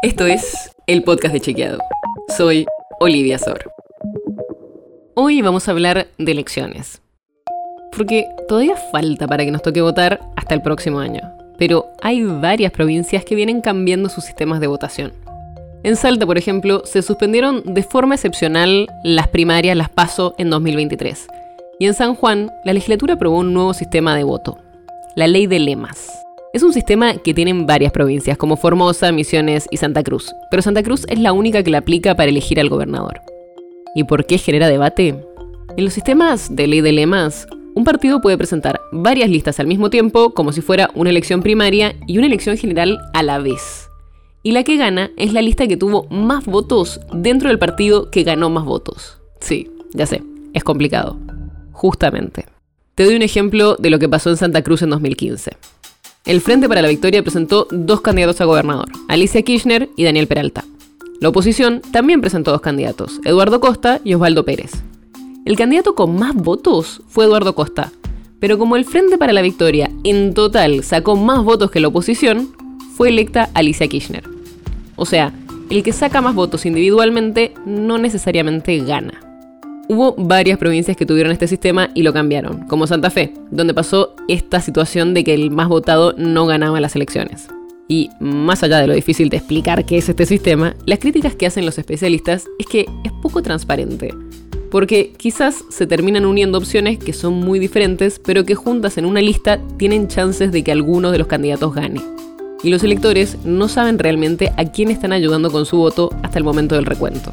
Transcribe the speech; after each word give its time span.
Esto 0.00 0.26
es 0.26 0.70
el 0.86 1.02
podcast 1.02 1.34
de 1.34 1.40
Chequeado. 1.40 1.80
Soy 2.36 2.66
Olivia 3.00 3.36
Sor. 3.36 3.72
Hoy 5.16 5.42
vamos 5.42 5.66
a 5.66 5.72
hablar 5.72 6.06
de 6.18 6.30
elecciones. 6.30 7.02
Porque 7.90 8.24
todavía 8.46 8.76
falta 8.76 9.26
para 9.26 9.44
que 9.44 9.50
nos 9.50 9.62
toque 9.62 9.80
votar 9.80 10.20
hasta 10.36 10.54
el 10.54 10.62
próximo 10.62 11.00
año. 11.00 11.22
Pero 11.58 11.86
hay 12.00 12.22
varias 12.22 12.70
provincias 12.70 13.24
que 13.24 13.34
vienen 13.34 13.60
cambiando 13.60 14.08
sus 14.08 14.22
sistemas 14.22 14.60
de 14.60 14.68
votación. 14.68 15.12
En 15.82 15.96
Salta, 15.96 16.26
por 16.26 16.38
ejemplo, 16.38 16.82
se 16.84 17.02
suspendieron 17.02 17.64
de 17.64 17.82
forma 17.82 18.14
excepcional 18.14 18.86
las 19.02 19.26
primarias, 19.26 19.76
las 19.76 19.88
PASO, 19.88 20.36
en 20.38 20.48
2023. 20.48 21.26
Y 21.80 21.86
en 21.86 21.94
San 21.94 22.14
Juan, 22.14 22.52
la 22.64 22.72
legislatura 22.72 23.14
aprobó 23.14 23.38
un 23.38 23.52
nuevo 23.52 23.74
sistema 23.74 24.14
de 24.14 24.22
voto, 24.22 24.58
la 25.16 25.26
ley 25.26 25.48
de 25.48 25.58
lemas. 25.58 26.27
Es 26.52 26.62
un 26.62 26.72
sistema 26.72 27.18
que 27.18 27.34
tienen 27.34 27.66
varias 27.66 27.92
provincias, 27.92 28.38
como 28.38 28.56
Formosa, 28.56 29.12
Misiones 29.12 29.66
y 29.70 29.76
Santa 29.76 30.02
Cruz, 30.02 30.32
pero 30.50 30.62
Santa 30.62 30.82
Cruz 30.82 31.04
es 31.08 31.18
la 31.18 31.32
única 31.32 31.62
que 31.62 31.70
la 31.70 31.78
aplica 31.78 32.14
para 32.14 32.30
elegir 32.30 32.58
al 32.58 32.68
gobernador. 32.68 33.20
¿Y 33.94 34.04
por 34.04 34.26
qué 34.26 34.38
genera 34.38 34.68
debate? 34.68 35.14
En 35.76 35.84
los 35.84 35.92
sistemas 35.92 36.54
de 36.54 36.66
ley 36.66 36.80
de 36.80 36.92
lemas, 36.92 37.46
un 37.74 37.84
partido 37.84 38.20
puede 38.20 38.38
presentar 38.38 38.80
varias 38.92 39.30
listas 39.30 39.60
al 39.60 39.66
mismo 39.66 39.90
tiempo, 39.90 40.30
como 40.34 40.52
si 40.52 40.60
fuera 40.60 40.90
una 40.94 41.10
elección 41.10 41.42
primaria 41.42 41.94
y 42.06 42.18
una 42.18 42.26
elección 42.26 42.56
general 42.56 42.98
a 43.12 43.22
la 43.22 43.38
vez 43.38 43.88
y 44.42 44.52
la 44.52 44.64
que 44.64 44.76
gana 44.76 45.10
es 45.16 45.32
la 45.32 45.42
lista 45.42 45.66
que 45.66 45.76
tuvo 45.76 46.06
más 46.10 46.46
votos 46.46 47.00
dentro 47.12 47.48
del 47.48 47.58
partido 47.58 48.10
que 48.10 48.22
ganó 48.22 48.50
más 48.50 48.64
votos. 48.64 49.18
Sí, 49.40 49.70
ya 49.92 50.06
sé, 50.06 50.22
es 50.54 50.64
complicado. 50.64 51.18
Justamente. 51.72 52.46
Te 52.94 53.04
doy 53.04 53.14
un 53.14 53.22
ejemplo 53.22 53.76
de 53.76 53.90
lo 53.90 53.98
que 53.98 54.08
pasó 54.08 54.30
en 54.30 54.36
Santa 54.36 54.62
Cruz 54.62 54.82
en 54.82 54.90
2015. 54.90 55.52
El 56.28 56.42
Frente 56.42 56.68
para 56.68 56.82
la 56.82 56.88
Victoria 56.88 57.22
presentó 57.22 57.66
dos 57.70 58.02
candidatos 58.02 58.38
a 58.42 58.44
gobernador, 58.44 58.90
Alicia 59.08 59.40
Kirchner 59.40 59.88
y 59.96 60.04
Daniel 60.04 60.26
Peralta. 60.26 60.62
La 61.20 61.30
oposición 61.30 61.80
también 61.90 62.20
presentó 62.20 62.50
dos 62.50 62.60
candidatos, 62.60 63.18
Eduardo 63.24 63.60
Costa 63.60 64.02
y 64.04 64.12
Osvaldo 64.12 64.44
Pérez. 64.44 64.72
El 65.46 65.56
candidato 65.56 65.94
con 65.94 66.16
más 66.18 66.34
votos 66.34 67.00
fue 67.08 67.24
Eduardo 67.24 67.54
Costa, 67.54 67.92
pero 68.40 68.58
como 68.58 68.76
el 68.76 68.84
Frente 68.84 69.16
para 69.16 69.32
la 69.32 69.40
Victoria 69.40 69.90
en 70.04 70.34
total 70.34 70.84
sacó 70.84 71.16
más 71.16 71.42
votos 71.42 71.70
que 71.70 71.80
la 71.80 71.88
oposición, 71.88 72.50
fue 72.94 73.08
electa 73.08 73.48
Alicia 73.54 73.88
Kirchner. 73.88 74.24
O 74.96 75.06
sea, 75.06 75.32
el 75.70 75.82
que 75.82 75.94
saca 75.94 76.20
más 76.20 76.34
votos 76.34 76.66
individualmente 76.66 77.54
no 77.64 77.96
necesariamente 77.96 78.76
gana. 78.80 79.27
Hubo 79.90 80.14
varias 80.18 80.58
provincias 80.58 80.98
que 80.98 81.06
tuvieron 81.06 81.32
este 81.32 81.46
sistema 81.46 81.88
y 81.94 82.02
lo 82.02 82.12
cambiaron, 82.12 82.66
como 82.66 82.86
Santa 82.86 83.08
Fe, 83.08 83.32
donde 83.50 83.72
pasó 83.72 84.14
esta 84.28 84.60
situación 84.60 85.14
de 85.14 85.24
que 85.24 85.32
el 85.32 85.50
más 85.50 85.68
votado 85.68 86.14
no 86.18 86.44
ganaba 86.44 86.78
las 86.78 86.94
elecciones. 86.94 87.48
Y 87.88 88.10
más 88.20 88.62
allá 88.62 88.80
de 88.80 88.86
lo 88.86 88.92
difícil 88.92 89.30
de 89.30 89.38
explicar 89.38 89.86
qué 89.86 89.96
es 89.96 90.10
este 90.10 90.26
sistema, 90.26 90.76
las 90.84 90.98
críticas 90.98 91.34
que 91.34 91.46
hacen 91.46 91.64
los 91.64 91.78
especialistas 91.78 92.44
es 92.58 92.66
que 92.66 92.84
es 93.02 93.12
poco 93.22 93.40
transparente. 93.40 94.12
Porque 94.70 95.14
quizás 95.16 95.64
se 95.70 95.86
terminan 95.86 96.26
uniendo 96.26 96.58
opciones 96.58 96.98
que 96.98 97.14
son 97.14 97.40
muy 97.40 97.58
diferentes, 97.58 98.20
pero 98.22 98.44
que 98.44 98.54
juntas 98.54 98.98
en 98.98 99.06
una 99.06 99.22
lista 99.22 99.58
tienen 99.78 100.08
chances 100.08 100.52
de 100.52 100.62
que 100.62 100.70
alguno 100.70 101.12
de 101.12 101.18
los 101.18 101.28
candidatos 101.28 101.74
gane 101.74 102.02
y 102.62 102.70
los 102.70 102.82
electores 102.82 103.38
no 103.44 103.68
saben 103.68 103.98
realmente 103.98 104.52
a 104.56 104.64
quién 104.64 104.90
están 104.90 105.12
ayudando 105.12 105.50
con 105.50 105.64
su 105.64 105.78
voto 105.78 106.10
hasta 106.22 106.38
el 106.38 106.44
momento 106.44 106.74
del 106.74 106.86
recuento. 106.86 107.32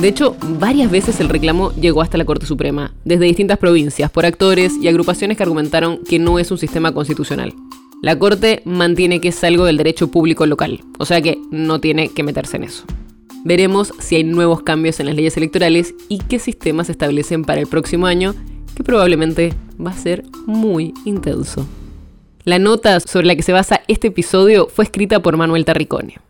De 0.00 0.08
hecho, 0.08 0.34
varias 0.58 0.90
veces 0.90 1.20
el 1.20 1.28
reclamo 1.28 1.72
llegó 1.72 2.00
hasta 2.00 2.16
la 2.16 2.24
Corte 2.24 2.46
Suprema, 2.46 2.94
desde 3.04 3.26
distintas 3.26 3.58
provincias, 3.58 4.10
por 4.10 4.24
actores 4.24 4.72
y 4.80 4.88
agrupaciones 4.88 5.36
que 5.36 5.42
argumentaron 5.42 5.98
que 6.08 6.18
no 6.18 6.38
es 6.38 6.50
un 6.50 6.56
sistema 6.56 6.92
constitucional. 6.92 7.52
La 8.00 8.18
Corte 8.18 8.62
mantiene 8.64 9.20
que 9.20 9.28
es 9.28 9.44
algo 9.44 9.66
del 9.66 9.76
derecho 9.76 10.10
público 10.10 10.46
local, 10.46 10.80
o 10.98 11.04
sea 11.04 11.20
que 11.20 11.36
no 11.50 11.80
tiene 11.82 12.08
que 12.08 12.22
meterse 12.22 12.56
en 12.56 12.64
eso. 12.64 12.84
Veremos 13.44 13.92
si 13.98 14.16
hay 14.16 14.24
nuevos 14.24 14.62
cambios 14.62 15.00
en 15.00 15.06
las 15.06 15.14
leyes 15.14 15.36
electorales 15.36 15.94
y 16.08 16.20
qué 16.20 16.38
sistemas 16.38 16.86
se 16.86 16.92
establecen 16.92 17.44
para 17.44 17.60
el 17.60 17.66
próximo 17.66 18.06
año, 18.06 18.34
que 18.74 18.82
probablemente 18.82 19.52
va 19.78 19.90
a 19.90 19.98
ser 19.98 20.24
muy 20.46 20.94
intenso. 21.04 21.66
La 22.44 22.58
nota 22.58 23.00
sobre 23.00 23.26
la 23.26 23.36
que 23.36 23.42
se 23.42 23.52
basa 23.52 23.82
este 23.86 24.08
episodio 24.08 24.66
fue 24.66 24.86
escrita 24.86 25.20
por 25.20 25.36
Manuel 25.36 25.66
Tarricone. 25.66 26.29